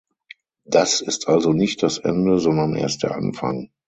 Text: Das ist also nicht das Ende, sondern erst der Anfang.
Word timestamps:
Das 0.65 1.01
ist 1.01 1.27
also 1.27 1.53
nicht 1.53 1.83
das 1.83 1.99
Ende, 1.99 2.39
sondern 2.39 2.75
erst 2.75 3.03
der 3.03 3.15
Anfang. 3.15 3.69